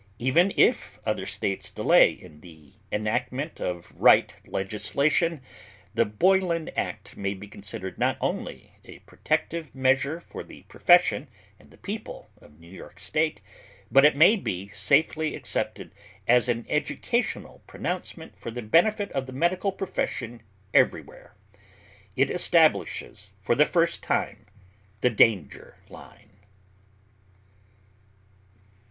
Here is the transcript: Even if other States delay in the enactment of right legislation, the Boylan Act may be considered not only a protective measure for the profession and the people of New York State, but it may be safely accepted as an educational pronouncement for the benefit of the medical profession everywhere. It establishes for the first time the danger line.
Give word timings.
Even 0.17 0.51
if 0.57 0.97
other 1.05 1.27
States 1.27 1.69
delay 1.69 2.09
in 2.09 2.41
the 2.41 2.73
enactment 2.91 3.59
of 3.61 3.91
right 3.95 4.33
legislation, 4.47 5.41
the 5.93 6.05
Boylan 6.07 6.69
Act 6.69 7.15
may 7.15 7.35
be 7.35 7.47
considered 7.47 7.99
not 7.99 8.17
only 8.19 8.71
a 8.83 8.97
protective 9.05 9.75
measure 9.75 10.19
for 10.19 10.43
the 10.43 10.63
profession 10.63 11.27
and 11.59 11.69
the 11.69 11.77
people 11.77 12.31
of 12.41 12.59
New 12.59 12.67
York 12.67 12.99
State, 12.99 13.41
but 13.91 14.03
it 14.03 14.15
may 14.15 14.35
be 14.35 14.69
safely 14.69 15.35
accepted 15.35 15.91
as 16.27 16.47
an 16.47 16.65
educational 16.67 17.61
pronouncement 17.67 18.35
for 18.35 18.49
the 18.49 18.63
benefit 18.63 19.11
of 19.11 19.27
the 19.27 19.33
medical 19.33 19.71
profession 19.71 20.41
everywhere. 20.73 21.35
It 22.15 22.31
establishes 22.31 23.33
for 23.39 23.53
the 23.53 23.67
first 23.67 24.01
time 24.01 24.47
the 25.01 25.11
danger 25.11 25.77
line. 25.89 26.39